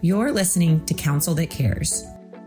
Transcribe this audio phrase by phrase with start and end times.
[0.00, 2.04] You're listening to Counsel That Cares,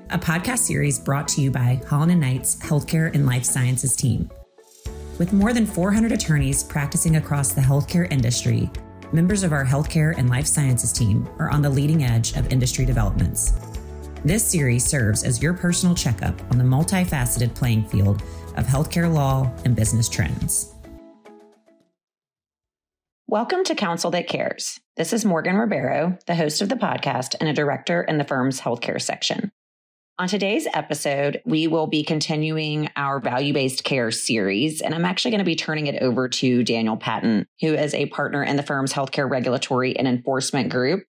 [0.10, 4.32] a podcast series brought to you by Holland and Knight's Healthcare and Life Sciences team.
[5.20, 8.70] With more than 400 attorneys practicing across the healthcare industry,
[9.12, 12.86] members of our healthcare and life sciences team are on the leading edge of industry
[12.86, 13.52] developments.
[14.24, 18.24] This series serves as your personal checkup on the multifaceted playing field
[18.56, 20.74] of healthcare law and business trends.
[23.32, 24.82] Welcome to Counsel That Cares.
[24.98, 28.60] This is Morgan Ribeiro, the host of the podcast and a director in the firm's
[28.60, 29.54] healthcare section.
[30.20, 35.32] On today's episode, we will be continuing our value based care series, and I'm actually
[35.32, 38.64] going to be turning it over to Daniel Patten, who is a partner in the
[38.64, 41.06] firm's healthcare regulatory and enforcement group.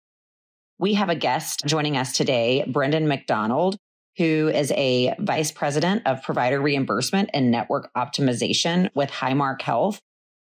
[0.78, 3.78] We have a guest joining us today, Brendan McDonald,
[4.16, 10.00] who is a vice president of provider reimbursement and network optimization with Highmark Health.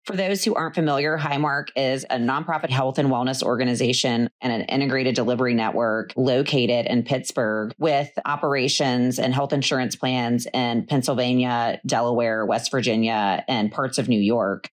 [0.05, 4.63] For those who aren't familiar, Highmark is a nonprofit health and wellness organization and an
[4.63, 12.47] integrated delivery network located in Pittsburgh with operations and health insurance plans in Pennsylvania, Delaware,
[12.47, 14.71] West Virginia, and parts of New York.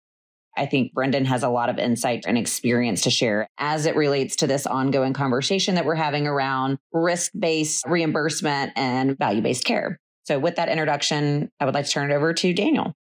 [0.55, 4.37] I think Brendan has a lot of insight and experience to share as it relates
[4.37, 9.99] to this ongoing conversation that we're having around risk based reimbursement and value based care.
[10.23, 12.95] So, with that introduction, I would like to turn it over to Daniel.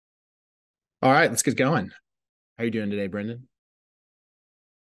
[1.02, 1.92] All right, let's get going.
[2.56, 3.48] How are you doing today, Brendan?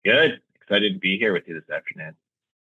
[0.04, 0.40] Good.
[0.60, 2.14] Excited to be here with you this afternoon.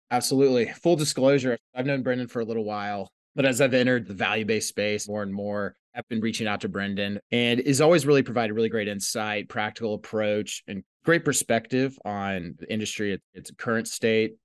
[0.10, 0.72] Absolutely.
[0.72, 4.46] Full disclosure, I've known Brendan for a little while, but as I've entered the value
[4.46, 8.24] based space more and more, I've been reaching out to Brendan and is always really
[8.24, 14.36] provided really great insight, practical approach, and great perspective on the industry, its current state,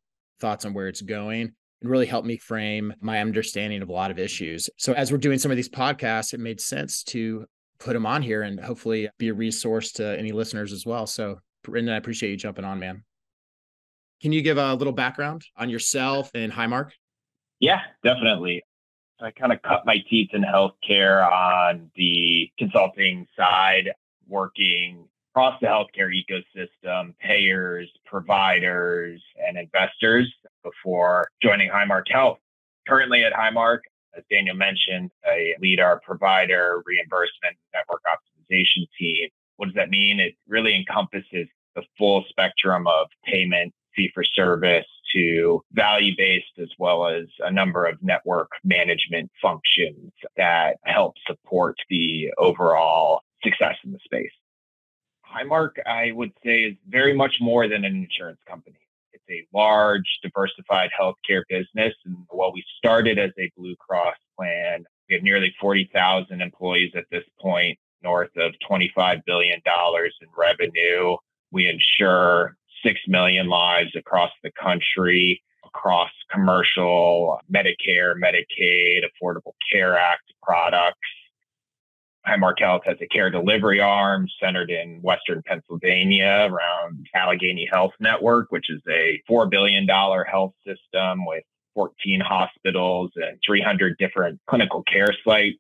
[0.41, 4.11] thoughts on where it's going, and really helped me frame my understanding of a lot
[4.11, 4.69] of issues.
[4.79, 7.47] So as we're doing some of these podcasts, it made sense to
[7.85, 11.07] put him on here and hopefully be a resource to any listeners as well.
[11.07, 13.05] So, Brendan, I appreciate you jumping on, man.
[14.23, 16.91] Can you give a little background on yourself and Highmark?
[17.61, 18.63] Yeah, definitely.
[19.21, 23.93] I kind of cut my teeth in healthcare on the consulting side,
[24.27, 30.33] working across the healthcare ecosystem, payers, providers, and investors
[30.63, 32.39] before joining Highmark Health.
[32.89, 33.81] Currently at Highmark,
[34.17, 39.29] as Daniel mentioned, I lead our provider reimbursement network optimization team.
[39.57, 40.21] What does that mean?
[40.21, 46.69] It really encompasses the full spectrum of payment, fee for service to value based, as
[46.79, 53.93] well as a number of network management functions that help support the overall success in
[53.93, 54.31] the space.
[55.25, 58.77] Highmark, I would say, is very much more than an insurance company.
[59.27, 61.95] It's a large, diversified healthcare business.
[62.05, 67.05] And while we started as a Blue Cross plan, we have nearly 40,000 employees at
[67.11, 71.17] this point, north of $25 billion in revenue.
[71.51, 80.33] We insure 6 million lives across the country, across commercial, Medicare, Medicaid, Affordable Care Act
[80.43, 80.99] products.
[82.27, 88.51] Highmark Health has a care delivery arm centered in Western Pennsylvania around Allegheny Health Network,
[88.51, 95.15] which is a $4 billion health system with 14 hospitals and 300 different clinical care
[95.27, 95.59] sites.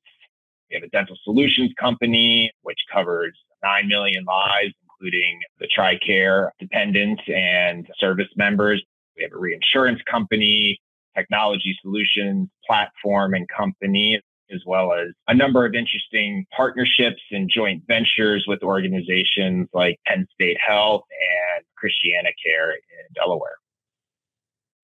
[0.70, 7.22] We have a dental solutions company, which covers 9 million lives, including the TRICARE dependents
[7.26, 8.82] and service members.
[9.16, 10.80] We have a reinsurance company,
[11.14, 14.20] technology solutions platform and company,
[14.52, 20.26] as well as a number of interesting partnerships and joint ventures with organizations like Penn
[20.34, 23.56] State Health and Christiana Care in Delaware.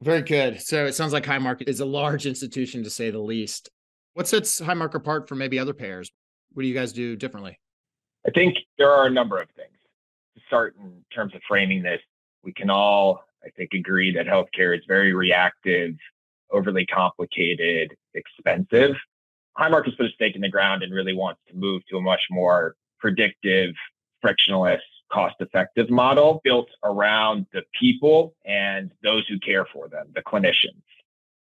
[0.02, 0.60] Very good.
[0.62, 3.68] So it sounds like Highmark is a large institution to say the least.
[4.14, 6.10] What sets Highmark apart from maybe other payers?
[6.52, 7.58] What do you guys do differently?
[8.26, 9.68] I think there are a number of things.
[10.36, 12.00] To start in terms of framing this,
[12.42, 15.92] we can all, I think, agree that healthcare is very reactive,
[16.50, 18.96] overly complicated, expensive.
[19.60, 22.00] Highmark has put a stake in the ground and really wants to move to a
[22.00, 23.74] much more predictive,
[24.22, 24.80] frictionless,
[25.12, 30.82] cost effective model built around the people and those who care for them, the clinicians.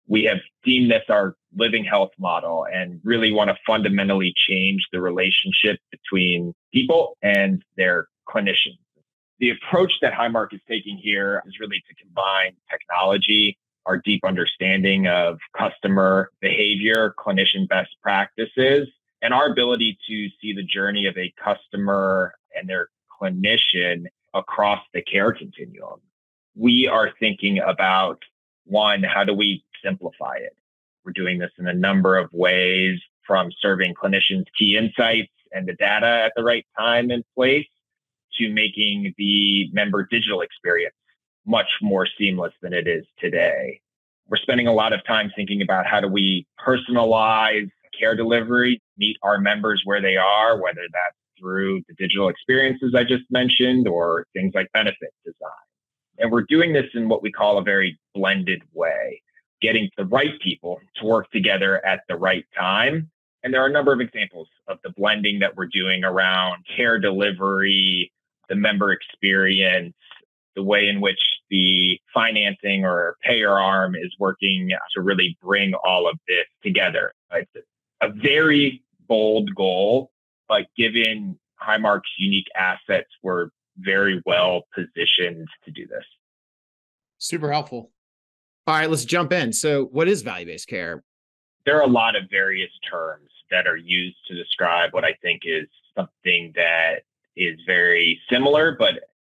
[0.08, 5.02] We have deemed this our living health model and really want to fundamentally change the
[5.02, 8.78] relationship between people and their clinicians.
[9.40, 15.08] The approach that Highmark is taking here is really to combine technology our deep understanding
[15.08, 18.88] of customer behavior, clinician best practices,
[19.22, 22.90] and our ability to see the journey of a customer and their
[23.22, 26.00] clinician across the care continuum.
[26.56, 28.22] We are thinking about
[28.66, 30.56] one, how do we simplify it?
[31.04, 35.74] We're doing this in a number of ways from serving clinicians key insights and the
[35.74, 37.68] data at the right time and place
[38.38, 40.96] to making the member digital experience
[41.46, 43.80] much more seamless than it is today.
[44.28, 49.18] We're spending a lot of time thinking about how do we personalize care delivery, meet
[49.24, 54.26] our members where they are, whether that's through the digital experiences I just mentioned or
[54.34, 55.52] things like benefit design.
[56.18, 59.22] And we're doing this in what we call a very blended way,
[59.62, 63.12] getting the right people to work together at the right time.
[63.44, 67.00] And there are a number of examples of the blending that we're doing around care
[67.00, 68.12] delivery,
[68.50, 69.94] the member experience,
[70.56, 71.20] the way in which
[71.50, 77.14] the financing or payer arm is working to really bring all of this together.
[77.32, 77.52] It's
[78.02, 80.12] a very bold goal,
[80.48, 86.04] but given Highmark's unique assets, we're very well positioned to do this.
[87.18, 87.92] Super helpful.
[88.68, 89.54] All right, let's jump in.
[89.54, 91.04] So, what is value based care?
[91.66, 95.42] There are a lot of various terms that are used to describe what I think
[95.46, 97.02] is something that
[97.36, 98.96] is very similar, but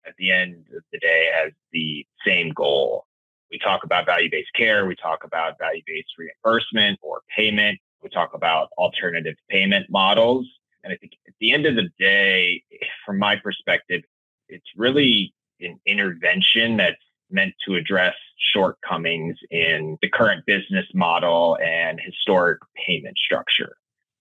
[0.08, 3.06] at the end of the day has the same goal.
[3.52, 8.10] We talk about value based care, we talk about value based reimbursement or payment, we
[8.10, 10.46] talk about alternative payment models.
[10.84, 12.64] And I think at the end of the day,
[13.06, 14.04] from my perspective,
[14.50, 16.98] it's really an intervention that's
[17.32, 18.14] meant to address
[18.54, 23.78] shortcomings in the current business model and historic payment structure.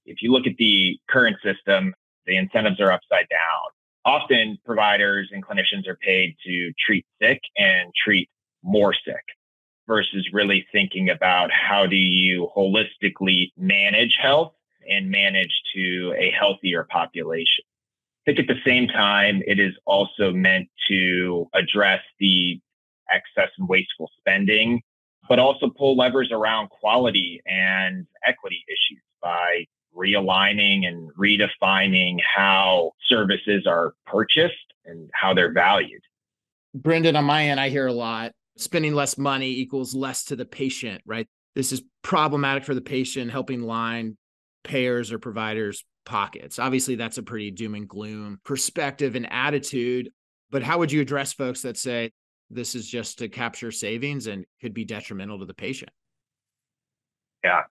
[0.06, 1.94] If you look at the current system,
[2.26, 3.73] the incentives are upside down.
[4.06, 8.28] Often providers and clinicians are paid to treat sick and treat
[8.62, 9.22] more sick
[9.86, 14.54] versus really thinking about how do you holistically manage health
[14.88, 17.64] and manage to a healthier population.
[18.26, 22.60] I think at the same time, it is also meant to address the
[23.10, 24.82] excess and wasteful spending,
[25.28, 33.66] but also pull levers around quality and equity issues by realigning and redefining how services
[33.66, 34.54] are purchased
[34.84, 36.02] and how they're valued.
[36.74, 40.44] Brendan, on my end, I hear a lot spending less money equals less to the
[40.44, 41.28] patient, right?
[41.54, 44.16] This is problematic for the patient, helping line
[44.64, 46.58] payers or providers' pockets.
[46.58, 50.10] Obviously, that's a pretty doom and gloom perspective and attitude.
[50.50, 52.12] But how would you address folks that say
[52.50, 55.90] this is just to capture savings and could be detrimental to the patient?
[57.42, 57.62] Yeah.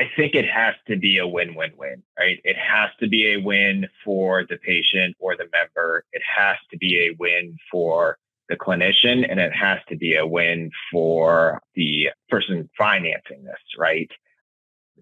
[0.00, 2.38] I think it has to be a win win win, right?
[2.42, 6.06] It has to be a win for the patient or the member.
[6.12, 8.16] It has to be a win for
[8.48, 14.10] the clinician and it has to be a win for the person financing this, right?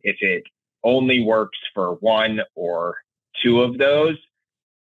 [0.02, 0.42] If it
[0.82, 2.96] only works for one or
[3.40, 4.16] two of those,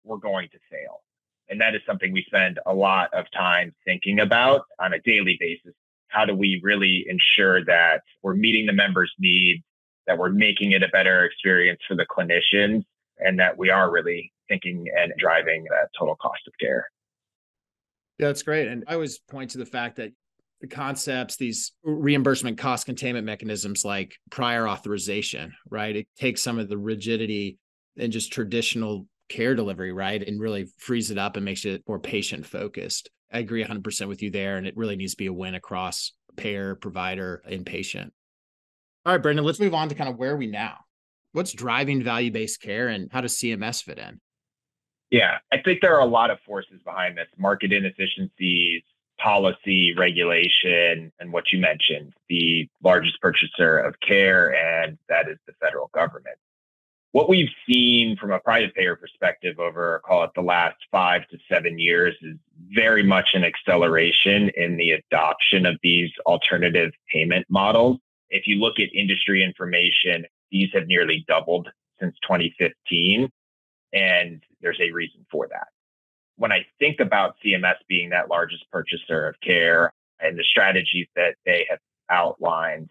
[0.04, 1.02] we're going to fail.
[1.48, 5.36] And that is something we spend a lot of time thinking about on a daily
[5.40, 5.74] basis.
[6.06, 9.64] How do we really ensure that we're meeting the members' needs,
[10.06, 12.84] that we're making it a better experience for the clinicians,
[13.18, 16.86] and that we are really thinking and driving that total cost of care?
[18.18, 18.68] Yeah, that's great.
[18.68, 20.12] And I always point to the fact that
[20.60, 25.96] the concepts, these reimbursement cost containment mechanisms like prior authorization, right?
[25.96, 27.58] It takes some of the rigidity
[27.98, 30.26] and just traditional care delivery, right?
[30.26, 33.10] And really frees it up and makes it more patient focused.
[33.32, 34.56] I agree 100% with you there.
[34.56, 38.12] And it really needs to be a win across payer, provider, and patient.
[39.06, 40.78] All right, Brendan, let's move on to kind of where we now?
[41.32, 44.20] What's driving value based care and how does CMS fit in?
[45.10, 48.82] Yeah, I think there are a lot of forces behind this market inefficiencies,
[49.20, 55.52] policy, regulation, and what you mentioned the largest purchaser of care, and that is the
[55.60, 56.38] federal government.
[57.12, 61.38] What we've seen from a private payer perspective over, call it the last five to
[61.48, 62.36] seven years, is
[62.74, 67.98] very much an acceleration in the adoption of these alternative payment models.
[68.34, 71.68] If you look at industry information, these have nearly doubled
[72.00, 73.30] since 2015.
[73.92, 75.68] And there's a reason for that.
[76.36, 81.36] When I think about CMS being that largest purchaser of care and the strategies that
[81.46, 81.78] they have
[82.10, 82.88] outlined,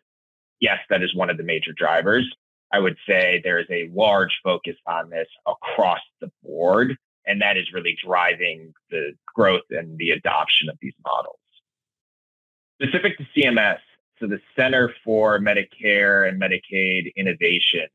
[0.62, 2.25] yes, that is one of the major drivers.
[2.71, 6.95] I would say there is a large focus on this across the board,
[7.25, 11.35] and that is really driving the growth and the adoption of these models.
[12.81, 13.79] Specific to CMS,
[14.20, 17.88] so the Center for Medicare and Medicaid Innovation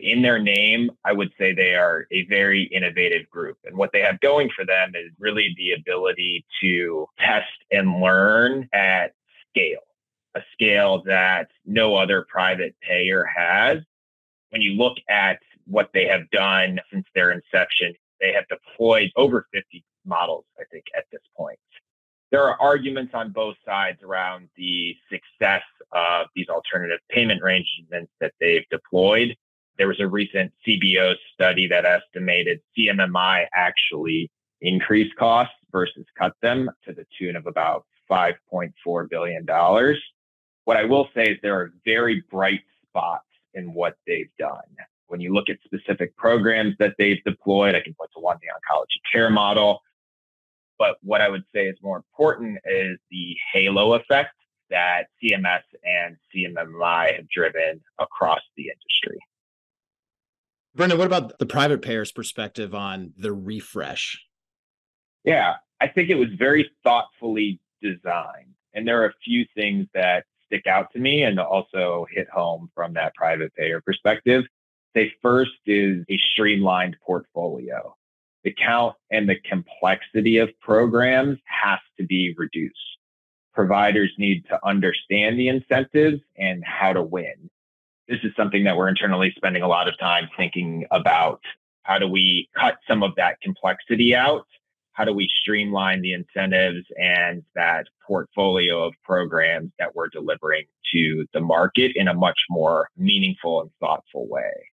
[0.00, 3.58] in their name, I would say they are a very innovative group.
[3.64, 8.68] And what they have going for them is really the ability to test and learn
[8.72, 9.12] at
[9.50, 9.84] scale,
[10.34, 13.78] a scale that no other private payer has.
[14.50, 19.46] When you look at what they have done since their inception, they have deployed over
[19.52, 21.58] 50 models, I think, at this point.
[22.30, 28.32] There are arguments on both sides around the success of these alternative payment arrangements that
[28.40, 29.36] they've deployed
[29.78, 34.30] there was a recent CBO study that estimated CMMI actually
[34.60, 39.46] increased costs versus cut them to the tune of about $5.4 billion.
[40.64, 44.60] What I will say is there are very bright spots in what they've done.
[45.08, 48.48] When you look at specific programs that they've deployed, I can point to one, the
[48.48, 49.80] oncology care model.
[50.78, 54.34] But what I would say is more important is the halo effect
[54.70, 59.18] that CMS and CMMI have driven across the industry.
[60.74, 64.22] Brendan, what about the private payers' perspective on the refresh?
[65.24, 68.54] Yeah, I think it was very thoughtfully designed.
[68.74, 72.70] And there are a few things that stick out to me and also hit home
[72.74, 74.44] from that private payer perspective.
[74.94, 77.95] The first is a streamlined portfolio.
[78.46, 82.78] The count and the complexity of programs has to be reduced.
[83.52, 87.50] Providers need to understand the incentives and how to win.
[88.06, 91.40] This is something that we're internally spending a lot of time thinking about.
[91.82, 94.46] How do we cut some of that complexity out
[94.92, 101.26] how do we streamline the incentives and that portfolio of programs that we're delivering to
[101.34, 104.70] the market in a much more meaningful and thoughtful way.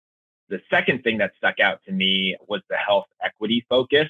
[0.50, 4.08] The second thing that stuck out to me was the health equity focus.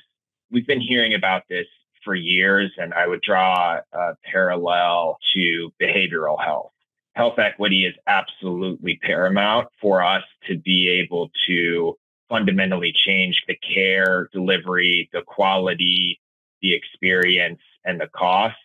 [0.52, 1.68] We've been hearing about this
[2.04, 6.72] for years, and I would draw a parallel to behavioral health.
[7.16, 11.98] Health equity is absolutely paramount for us to be able to
[12.28, 16.20] fundamentally change the care delivery, the quality,
[16.62, 18.56] the experience, and the cost,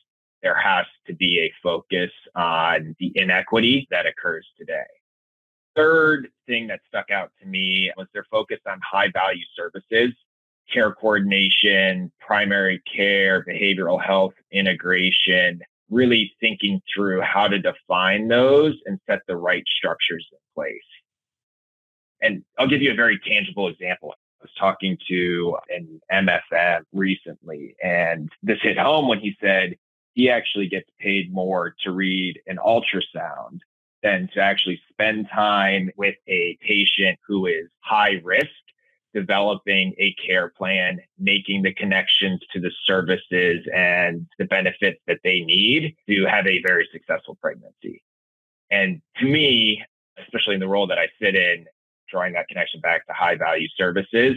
[0.42, 4.87] there has to be a focus on the inequity that occurs today.
[5.76, 10.12] Third thing that stuck out to me was their focus on high value services,
[10.72, 15.60] care coordination, primary care, behavioral health integration,
[15.90, 20.80] really thinking through how to define those and set the right structures in place.
[22.20, 24.12] And I'll give you a very tangible example.
[24.12, 29.76] I was talking to an MFM recently, and this hit home when he said
[30.14, 33.60] he actually gets paid more to read an ultrasound
[34.02, 38.46] than to actually spend time with a patient who is high risk,
[39.14, 45.40] developing a care plan, making the connections to the services and the benefits that they
[45.40, 48.02] need to have a very successful pregnancy.
[48.70, 49.82] And to me,
[50.18, 51.64] especially in the role that I sit in,
[52.10, 54.34] drawing that connection back to high value services.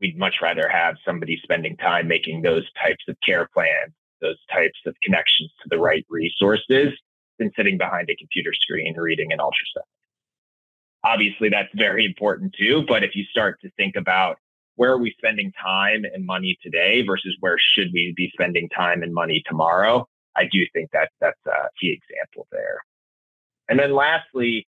[0.00, 4.78] We'd much rather have somebody spending time making those types of care plans, those types
[4.86, 6.94] of connections to the right resources
[7.40, 9.88] than sitting behind a computer screen reading an ultrasound.
[11.02, 12.84] Obviously, that's very important too.
[12.86, 14.36] But if you start to think about
[14.76, 19.02] where are we spending time and money today versus where should we be spending time
[19.02, 20.06] and money tomorrow,
[20.36, 22.78] I do think that that's a key example there.
[23.68, 24.66] And then lastly,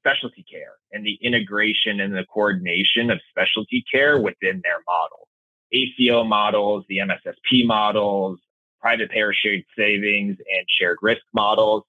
[0.00, 5.28] specialty care and the integration and the coordination of specialty care within their model.
[5.72, 8.38] ACO models, the MSSP models,
[8.80, 11.82] private payer shared savings and shared risk models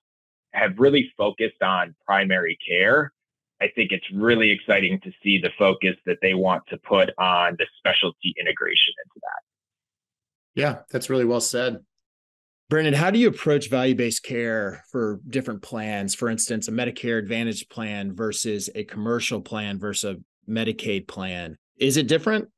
[0.54, 3.14] have really focused on primary care.
[3.62, 7.56] I think it's really exciting to see the focus that they want to put on
[7.58, 10.62] the specialty integration into that.
[10.62, 11.78] Yeah, that's really well said.
[12.70, 16.14] Brendan, how do you approach value based care for different plans?
[16.14, 21.58] For instance, a Medicare Advantage plan versus a commercial plan versus a Medicaid plan.
[21.78, 22.50] Is it different?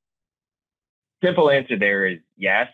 [1.24, 2.68] Simple answer there is yes.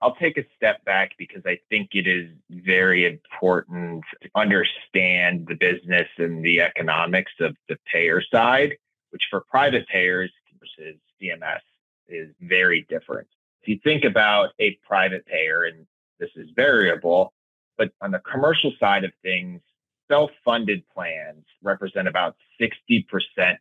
[0.00, 5.56] I'll take a step back because I think it is very important to understand the
[5.56, 8.74] business and the economics of the payer side,
[9.10, 11.60] which for private payers versus CMS
[12.08, 13.26] is very different.
[13.62, 15.84] If you think about a private payer, and
[16.18, 17.32] this is variable.
[17.76, 19.60] But on the commercial side of things,
[20.08, 23.04] self funded plans represent about 60%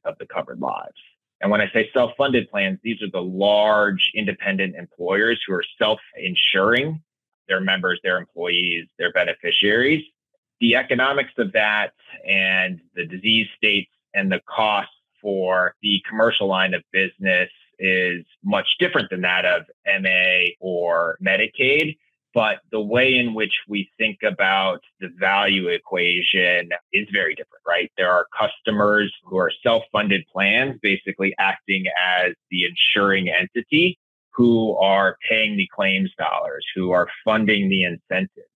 [0.06, 0.98] of the covered lives.
[1.41, 5.63] And when I say self funded plans, these are the large independent employers who are
[5.79, 7.01] self insuring
[7.48, 10.03] their members, their employees, their beneficiaries.
[10.60, 11.91] The economics of that
[12.27, 14.91] and the disease states and the costs
[15.22, 21.96] for the commercial line of business is much different than that of MA or Medicaid
[22.34, 27.91] but the way in which we think about the value equation is very different, right?
[27.98, 33.98] There are customers who are self funded plans, basically acting as the insuring entity
[34.31, 38.51] who are paying the claims dollars, who are funding the incentives.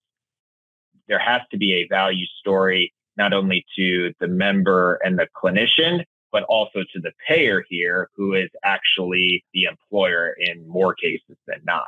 [1.08, 6.04] There has to be a value story, not only to the member and the clinician,
[6.32, 11.62] but also to the payer here, who is actually the employer in more cases than
[11.66, 11.88] not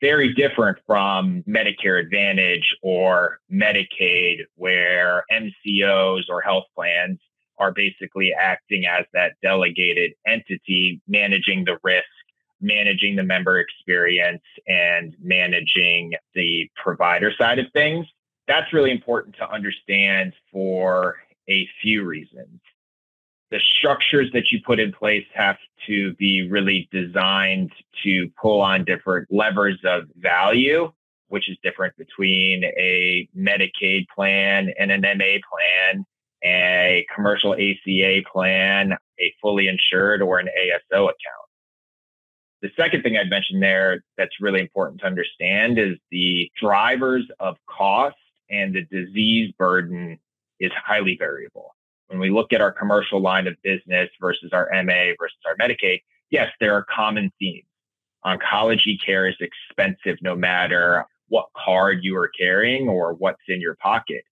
[0.00, 7.18] very different from Medicare Advantage or Medicaid, where MCOs or health plans
[7.58, 12.06] are basically acting as that delegated entity, managing the risk,
[12.60, 18.06] managing the member experience, and managing the provider side of things.
[18.48, 21.16] that's really important to understand for
[21.48, 22.60] a few reasons.
[23.50, 25.56] The structures that you put in place have
[25.88, 27.72] to be really designed
[28.04, 30.92] to pull on different levers of value,
[31.28, 36.04] which is different between a Medicaid plan and an MA plan,
[36.44, 41.50] a commercial ACA plan, a fully insured, or an ASO account.
[42.62, 47.56] The second thing I'd mention there that's really important to understand is the drivers of
[47.66, 48.16] cost
[48.48, 50.18] and the disease burden
[50.60, 51.74] is highly variable.
[52.10, 56.00] When we look at our commercial line of business versus our MA versus our Medicaid,
[56.30, 57.64] yes, there are common themes.
[58.26, 63.76] Oncology care is expensive no matter what card you are carrying or what's in your
[63.76, 64.24] pocket.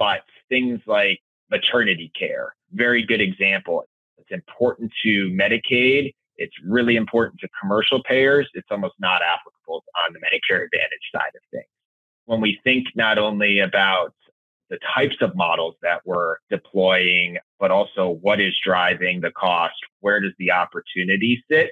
[0.00, 3.84] But things like maternity care, very good example.
[4.18, 6.12] It's important to Medicaid.
[6.38, 8.48] It's really important to commercial payers.
[8.54, 11.66] It's almost not applicable on the Medicare Advantage side of things.
[12.24, 14.12] When we think not only about
[14.72, 20.18] the types of models that we're deploying, but also what is driving the cost, where
[20.18, 21.70] does the opportunity sit?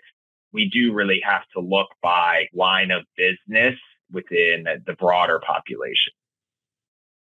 [0.53, 3.75] We do really have to look by line of business
[4.13, 6.13] within the broader population.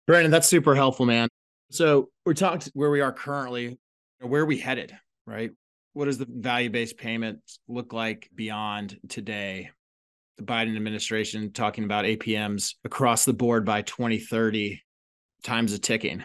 [0.07, 1.27] Brendan, that's super helpful, man.
[1.71, 3.77] So we're talked where we are currently,
[4.21, 5.51] where are we headed, right?
[5.91, 9.71] What does the value based payments look like beyond today?
[10.37, 14.81] The Biden administration talking about APMs across the board by 2030.
[15.45, 16.23] Time's a ticking.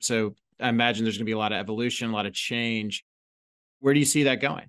[0.00, 3.04] So I imagine there's going to be a lot of evolution, a lot of change.
[3.80, 4.68] Where do you see that going?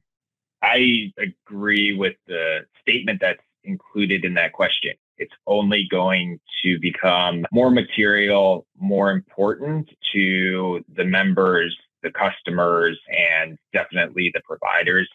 [0.61, 7.45] I agree with the statement that's included in that question it's only going to become
[7.51, 15.09] more material, more important to the members, the customers, and definitely the providers.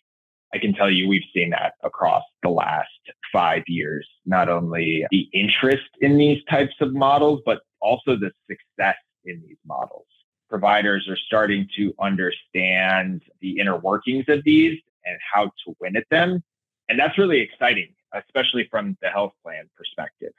[0.55, 2.89] I can tell you we've seen that across the last
[3.33, 8.97] five years, not only the interest in these types of models, but also the success
[9.25, 10.07] in these models.
[10.49, 16.05] Providers are starting to understand the inner workings of these and how to win at
[16.11, 16.43] them.
[16.89, 20.33] And that's really exciting especially from the health plan perspective.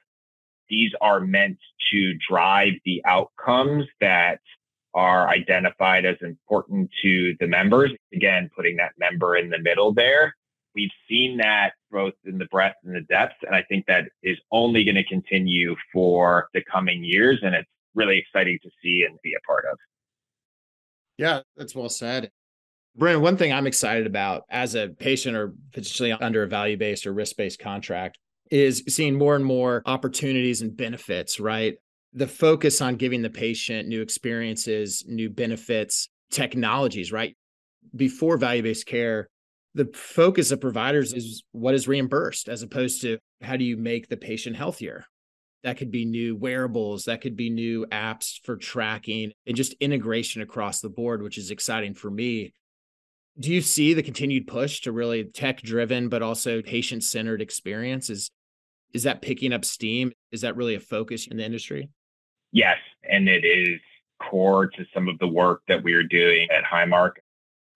[0.69, 1.57] These are meant
[1.91, 4.39] to drive the outcomes that
[4.93, 7.91] are identified as important to the members.
[8.13, 10.35] Again, putting that member in the middle there.
[10.75, 13.35] We've seen that both in the breadth and the depth.
[13.45, 17.39] And I think that is only going to continue for the coming years.
[17.43, 19.77] And it's really exciting to see and be a part of.
[21.17, 22.31] Yeah, that's well said.
[22.95, 27.07] Brendan, one thing I'm excited about as a patient or potentially under a value based
[27.07, 28.17] or risk based contract
[28.51, 31.75] is seeing more and more opportunities and benefits, right?
[32.13, 37.35] The focus on giving the patient new experiences, new benefits, technologies, right?
[37.95, 39.29] Before value based care,
[39.75, 44.07] the focus of providers is what is reimbursed as opposed to how do you make
[44.07, 45.05] the patient healthier?
[45.63, 50.41] That could be new wearables, that could be new apps for tracking and just integration
[50.41, 52.53] across the board, which is exciting for me.
[53.39, 58.09] Do you see the continued push to really tech driven but also patient centered experience?
[58.09, 58.29] Is
[58.93, 60.11] is that picking up steam?
[60.31, 61.89] Is that really a focus in the industry?
[62.51, 62.77] Yes
[63.09, 63.79] and it is
[64.21, 67.13] core to some of the work that we are doing at highmark.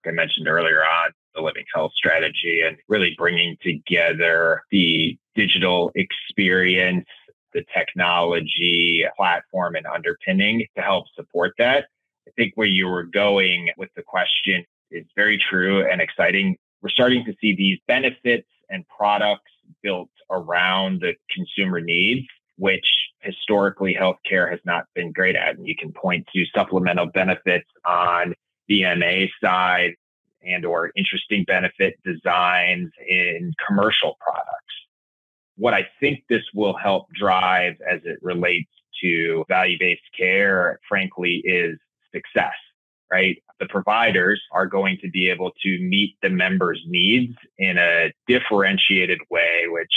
[0.06, 7.06] I mentioned earlier on the living health strategy and really bringing together the digital experience
[7.54, 11.86] the technology platform and underpinning to help support that
[12.28, 16.56] I think where you were going with the question is very true and exciting.
[16.82, 19.50] We're starting to see these benefits and products
[19.82, 22.86] built around the consumer needs, which
[23.20, 25.56] historically healthcare has not been great at.
[25.56, 28.34] And you can point to supplemental benefits on
[28.68, 29.94] the MA side
[30.42, 34.44] and or interesting benefit designs in commercial products.
[35.56, 38.70] What I think this will help drive as it relates
[39.02, 41.78] to value-based care, frankly, is
[42.12, 42.54] success
[43.10, 43.42] right?
[43.60, 49.18] The providers are going to be able to meet the members' needs in a differentiated
[49.30, 49.92] way, which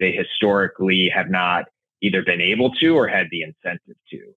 [0.00, 1.64] they historically have not
[2.02, 4.34] either been able to or had the incentive to.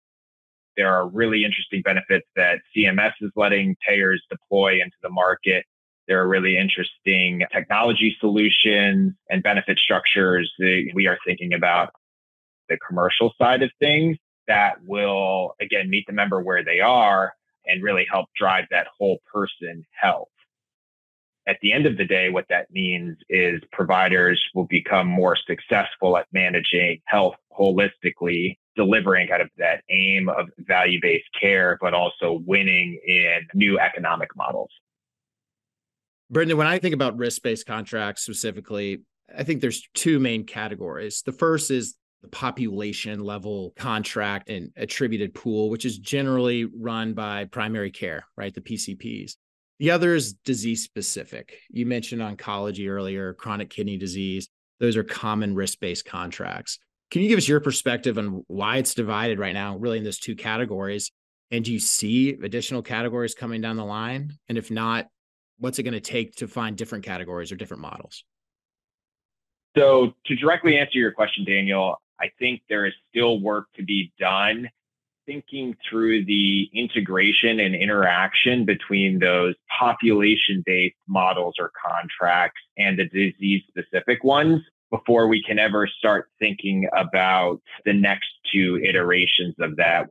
[0.77, 5.65] There are really interesting benefits that CMS is letting payers deploy into the market.
[6.07, 11.91] There are really interesting technology solutions and benefit structures that we are thinking about
[12.69, 17.33] the commercial side of things that will, again, meet the member where they are
[17.67, 20.29] and really help drive that whole person health.
[21.49, 26.17] At the end of the day, what that means is providers will become more successful
[26.17, 32.41] at managing health holistically, delivering kind of that aim of value based care, but also
[32.47, 34.71] winning in new economic models.
[36.31, 39.03] Brendan, when I think about risk based contracts specifically,
[39.37, 41.23] I think there's two main categories.
[41.25, 47.45] The first is the population level contract and attributed pool, which is generally run by
[47.45, 48.55] primary care, right?
[48.55, 49.33] The PCPs.
[49.79, 51.59] The other is disease specific.
[51.71, 54.49] You mentioned oncology earlier, chronic kidney disease.
[54.81, 56.79] Those are common risk based contracts.
[57.11, 60.19] Can you give us your perspective on why it's divided right now, really in those
[60.19, 61.13] two categories?
[61.51, 64.33] And do you see additional categories coming down the line?
[64.49, 65.07] And if not,
[65.59, 68.25] what's it going to take to find different categories or different models?
[69.77, 74.13] So, to directly answer your question, Daniel, I think there is still work to be
[74.19, 74.69] done
[75.27, 83.05] thinking through the integration and interaction between those population based models or contracts and the
[83.05, 89.77] disease specific ones before we can ever start thinking about the next two iterations of
[89.77, 90.09] that,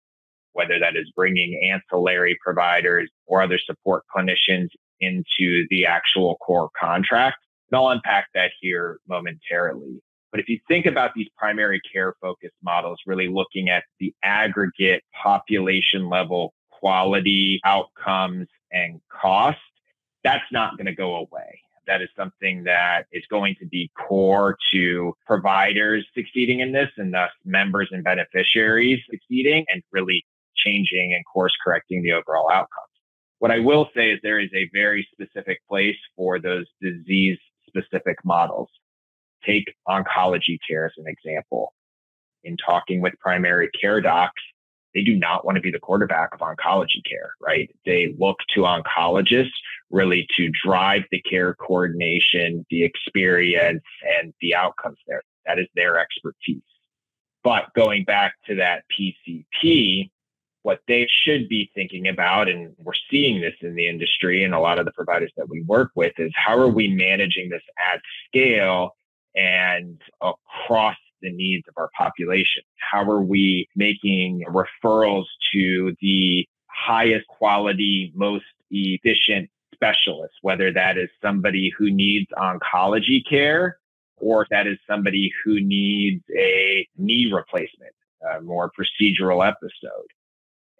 [0.53, 7.37] whether that is bringing ancillary providers or other support clinicians into the actual core contract.
[7.71, 10.01] And I'll unpack that here momentarily.
[10.31, 15.01] But if you think about these primary care focused models, really looking at the aggregate
[15.23, 19.57] population level quality, outcomes, and cost,
[20.23, 21.61] that's not going to go away.
[21.87, 27.13] That is something that is going to be core to providers succeeding in this and
[27.13, 32.89] thus members and beneficiaries succeeding and really changing and course correcting the overall outcomes.
[33.39, 38.17] What I will say is there is a very specific place for those disease specific
[38.23, 38.69] models.
[39.45, 41.73] Take oncology care as an example.
[42.43, 44.41] In talking with primary care docs,
[44.95, 47.69] they do not want to be the quarterback of oncology care, right?
[47.85, 49.51] They look to oncologists
[49.91, 53.83] really to drive the care coordination, the experience,
[54.19, 55.21] and the outcomes there.
[55.45, 56.63] That is their expertise.
[57.43, 60.09] But going back to that PCP,
[60.63, 64.59] what they should be thinking about, and we're seeing this in the industry and a
[64.59, 67.61] lot of the providers that we work with, is how are we managing this
[67.93, 68.95] at scale
[69.35, 72.63] and across the needs of our population?
[72.77, 81.09] How are we making referrals to the highest quality, most efficient specialists, whether that is
[81.21, 83.77] somebody who needs oncology care
[84.17, 87.93] or that is somebody who needs a knee replacement,
[88.37, 90.07] a more procedural episode?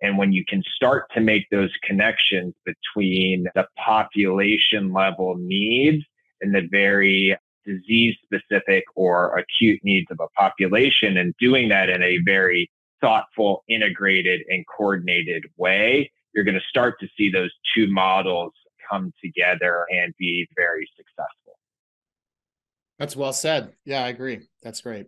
[0.01, 6.03] And when you can start to make those connections between the population level needs
[6.41, 12.01] and the very disease specific or acute needs of a population and doing that in
[12.03, 12.69] a very
[13.01, 18.53] thoughtful, integrated, and coordinated way, you're going to start to see those two models
[18.89, 21.57] come together and be very successful.
[22.99, 23.73] That's well said.
[23.85, 24.41] Yeah, I agree.
[24.63, 25.07] That's great.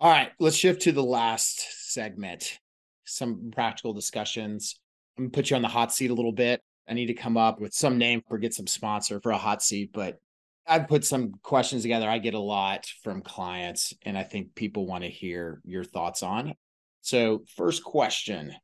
[0.00, 2.58] All right, let's shift to the last segment
[3.04, 4.80] some practical discussions.
[5.16, 6.60] I'm gonna put you on the hot seat a little bit.
[6.88, 9.62] I need to come up with some name or get some sponsor for a hot
[9.62, 10.18] seat, but
[10.66, 12.08] I've put some questions together.
[12.08, 16.22] I get a lot from clients, and I think people want to hear your thoughts
[16.22, 16.54] on.
[17.02, 18.54] So, first question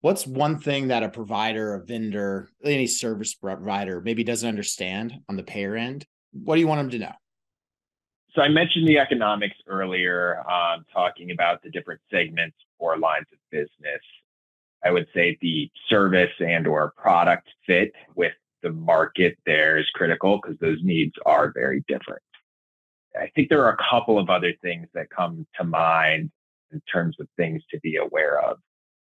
[0.00, 5.36] What's one thing that a provider, a vendor, any service provider maybe doesn't understand on
[5.36, 6.06] the payer end?
[6.32, 7.12] What do you want them to know?
[8.34, 13.38] So I mentioned the economics earlier, um, talking about the different segments or lines of
[13.50, 14.00] business.
[14.84, 18.32] I would say the service and or product fit with
[18.62, 22.22] the market there is critical because those needs are very different.
[23.18, 26.30] I think there are a couple of other things that come to mind
[26.72, 28.58] in terms of things to be aware of.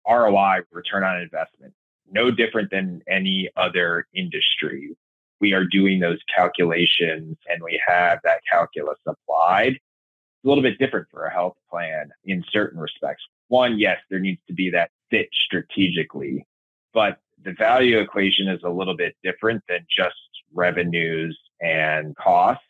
[0.09, 1.73] ROI, return on investment,
[2.11, 4.97] no different than any other industry
[5.43, 9.73] we are doing those calculations and we have that calculus applied.
[9.73, 13.25] It's a little bit different for a health plan in certain respects.
[13.49, 16.47] One, yes, there needs to be that fit strategically,
[16.95, 20.15] but the value equation is a little bit different than just
[20.55, 22.65] revenues and costs.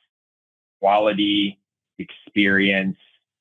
[0.81, 1.59] Quality,
[1.99, 2.97] experience,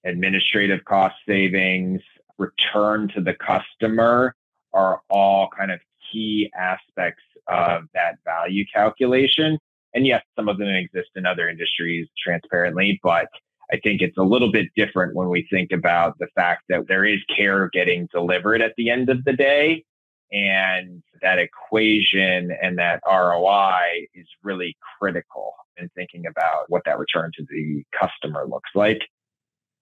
[0.06, 2.02] administrative cost savings,
[2.38, 4.36] return to the customer
[4.74, 5.80] are all kind of
[6.12, 9.58] key aspects of that value calculation.
[9.94, 13.28] And yes, some of them exist in other industries transparently, but
[13.72, 17.06] I think it's a little bit different when we think about the fact that there
[17.06, 19.84] is care getting delivered at the end of the day.
[20.32, 27.32] And that equation and that ROI is really critical in thinking about what that return
[27.38, 29.02] to the customer looks like.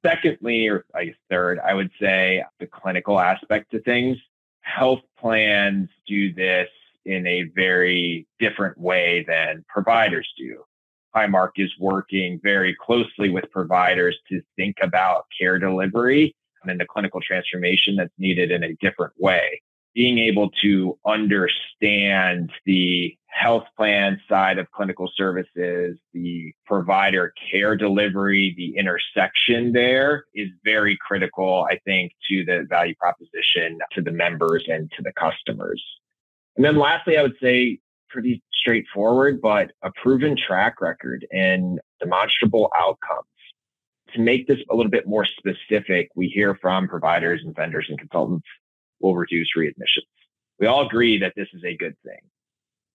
[0.05, 4.17] Secondly, or I guess third, I would say the clinical aspect of things.
[4.61, 6.69] Health plans do this
[7.05, 10.63] in a very different way than providers do.
[11.15, 17.19] Highmark is working very closely with providers to think about care delivery and the clinical
[17.21, 19.61] transformation that's needed in a different way.
[19.95, 28.53] Being able to understand the health plan side of clinical services, the provider care delivery,
[28.57, 34.65] the intersection there is very critical, I think, to the value proposition to the members
[34.67, 35.83] and to the customers.
[36.55, 42.69] And then lastly, I would say pretty straightforward, but a proven track record and demonstrable
[42.77, 43.25] outcomes.
[44.15, 47.99] To make this a little bit more specific, we hear from providers and vendors and
[47.99, 48.47] consultants
[48.99, 50.07] will reduce readmissions.
[50.59, 52.19] We all agree that this is a good thing.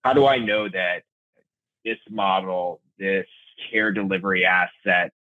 [0.03, 1.03] How do I know that
[1.85, 3.27] this model, this
[3.71, 5.13] care delivery asset,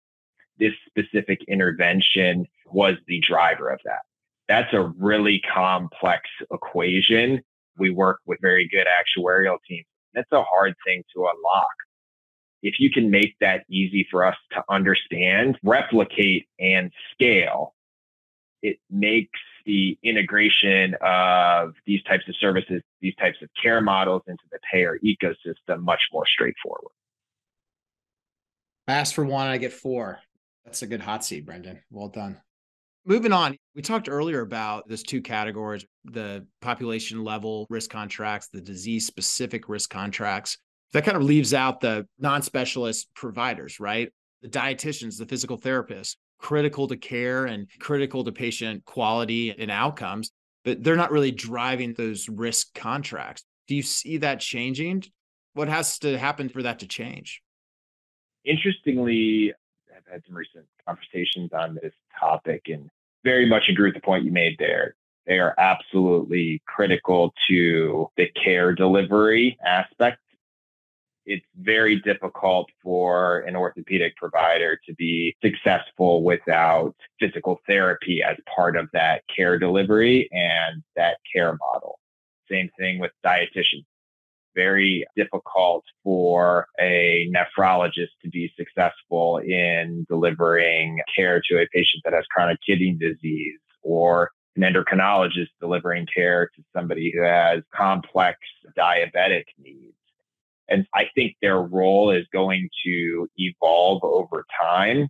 [0.59, 4.01] this specific intervention was the driver of that?
[4.47, 7.41] That's a really complex equation.
[7.77, 9.85] We work with very good actuarial teams.
[10.13, 11.65] That's a hard thing to unlock.
[12.61, 17.73] If you can make that easy for us to understand, replicate, and scale,
[18.61, 24.43] it makes the integration of these types of services, these types of care models into
[24.51, 26.91] the payer ecosystem much more straightforward.
[28.87, 30.19] I asked for one, I get four.
[30.65, 31.81] That's a good hot seat, Brendan.
[31.89, 32.41] Well done.
[33.05, 38.61] Moving on, we talked earlier about those two categories the population level risk contracts, the
[38.61, 40.57] disease specific risk contracts.
[40.93, 44.11] That kind of leaves out the non specialist providers, right?
[44.41, 50.31] The dietitians, the physical therapists, critical to care and critical to patient quality and outcomes,
[50.63, 53.43] but they're not really driving those risk contracts.
[53.67, 55.03] Do you see that changing?
[55.53, 57.41] What has to happen for that to change?
[58.45, 59.53] Interestingly,
[59.95, 62.89] I've had some recent conversations on this topic and
[63.23, 64.95] very much agree with the point you made there.
[65.25, 70.19] They are absolutely critical to the care delivery aspect
[71.25, 78.75] it's very difficult for an orthopedic provider to be successful without physical therapy as part
[78.75, 81.99] of that care delivery and that care model.
[82.49, 83.85] Same thing with dietitians.
[84.55, 92.13] Very difficult for a nephrologist to be successful in delivering care to a patient that
[92.13, 98.37] has chronic kidney disease or an endocrinologist delivering care to somebody who has complex
[98.77, 99.95] diabetic needs
[100.73, 105.07] and I think their role is going to evolve over time.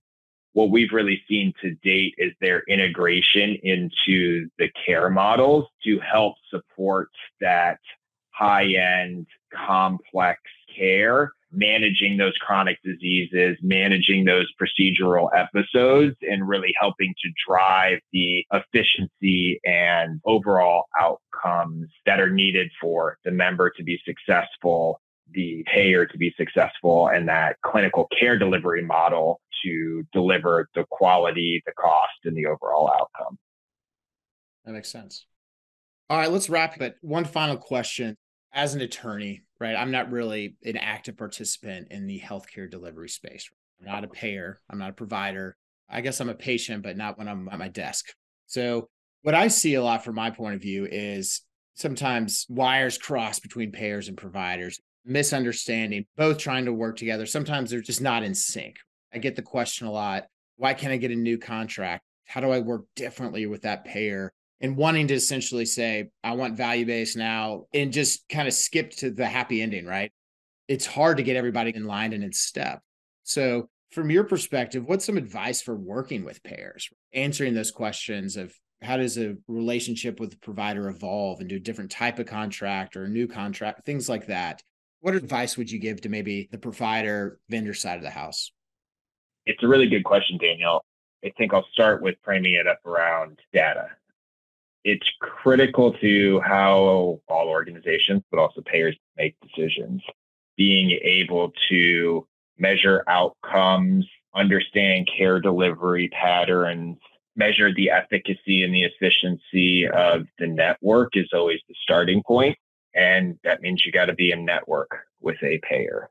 [0.51, 6.35] What we've really seen to date is their integration into the care models to help
[6.49, 7.79] support that
[8.31, 10.41] high end complex
[10.75, 18.45] care, managing those chronic diseases, managing those procedural episodes, and really helping to drive the
[18.51, 24.99] efficiency and overall outcomes that are needed for the member to be successful
[25.33, 31.61] the payer to be successful and that clinical care delivery model to deliver the quality,
[31.65, 33.37] the cost, and the overall outcome.
[34.65, 35.25] That makes sense.
[36.09, 36.77] All right, let's wrap.
[36.77, 38.15] But one final question.
[38.55, 43.49] As an attorney, right, I'm not really an active participant in the healthcare delivery space.
[43.79, 45.57] I'm not a payer, I'm not a provider.
[45.89, 48.13] I guess I'm a patient, but not when I'm at my desk.
[48.45, 48.89] So,
[49.23, 51.41] what I see a lot from my point of view is
[51.75, 57.25] sometimes wires cross between payers and providers misunderstanding, both trying to work together.
[57.25, 58.77] Sometimes they're just not in sync.
[59.13, 60.25] I get the question a lot
[60.57, 62.03] why can't I get a new contract?
[62.25, 64.31] How do I work differently with that payer?
[64.61, 68.91] And wanting to essentially say, I want value based now and just kind of skip
[68.97, 70.11] to the happy ending, right?
[70.69, 72.79] It's hard to get everybody in line and in step.
[73.23, 76.89] So, from your perspective, what's some advice for working with payers?
[77.13, 81.91] Answering those questions of how does a relationship with the provider evolve into a different
[81.91, 84.63] type of contract or a new contract, things like that.
[85.03, 88.53] What advice would you give to maybe the provider vendor side of the house?
[89.45, 90.85] It's a really good question, Daniel.
[91.25, 93.89] I think I'll start with framing it up around data.
[94.85, 100.01] It's critical to how all organizations, but also payers make decisions.
[100.55, 102.25] Being able to
[102.57, 106.97] measure outcomes, understand care delivery patterns,
[107.35, 112.57] measure the efficacy and the efficiency of the network is always the starting point.
[112.95, 116.09] And that means you got to be in network with a payer.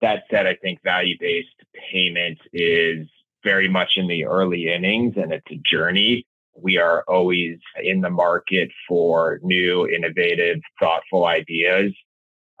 [0.00, 1.48] That said, I think value based
[1.90, 3.06] payment is
[3.44, 6.26] very much in the early innings and it's a journey.
[6.54, 11.92] We are always in the market for new, innovative, thoughtful ideas.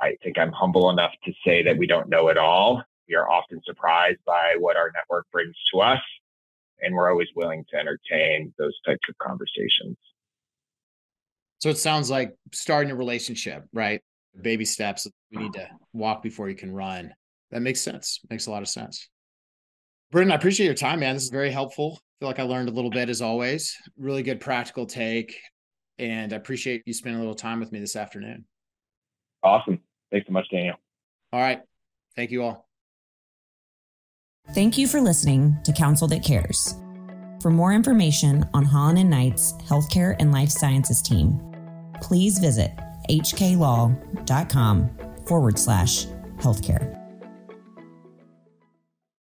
[0.00, 2.82] I think I'm humble enough to say that we don't know it all.
[3.08, 6.00] We are often surprised by what our network brings to us,
[6.80, 9.96] and we're always willing to entertain those types of conversations.
[11.62, 14.02] So it sounds like starting a relationship, right?
[14.40, 15.06] Baby steps.
[15.30, 17.14] We need to walk before you can run.
[17.52, 18.18] That makes sense.
[18.28, 19.08] Makes a lot of sense.
[20.10, 21.14] Brendan, I appreciate your time, man.
[21.14, 22.00] This is very helpful.
[22.00, 23.76] I feel like I learned a little bit as always.
[23.96, 25.38] Really good practical take.
[26.00, 28.44] And I appreciate you spending a little time with me this afternoon.
[29.44, 29.78] Awesome.
[30.10, 30.74] Thanks so much, Daniel.
[31.32, 31.60] All right.
[32.16, 32.66] Thank you all.
[34.52, 36.74] Thank you for listening to Counsel That Cares.
[37.40, 41.40] For more information on Holland and Knight's healthcare and life sciences team,
[42.02, 42.72] please visit
[43.08, 44.90] hklaw.com
[45.24, 47.01] forward slash healthcare.